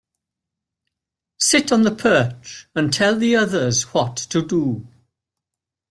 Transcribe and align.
Sit 1.37 1.71
on 1.71 1.83
the 1.83 1.91
perch 1.93 2.67
and 2.73 2.91
tell 2.91 3.15
the 3.15 3.35
others 3.35 3.83
what 3.93 4.17
to 4.17 4.41
do. 4.43 4.87